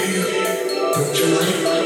[0.03, 1.82] Don't you like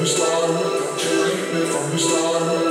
[0.00, 2.69] the start, you hate it from the start.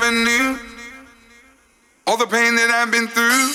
[0.00, 0.58] never knew
[2.06, 3.50] all the pain that I've been through.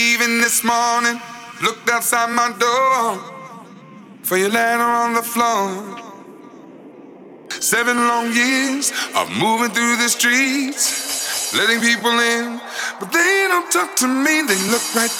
[0.00, 1.20] Even this morning,
[1.62, 3.18] looked outside my door
[4.22, 5.98] for your letter on the floor.
[7.60, 12.60] Seven long years of moving through the streets, letting people in,
[13.00, 14.42] but they don't talk to me.
[14.46, 15.10] They look right